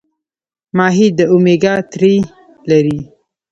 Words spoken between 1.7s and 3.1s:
تري لري